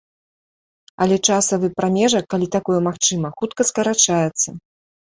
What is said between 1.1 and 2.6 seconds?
часавы прамежак, калі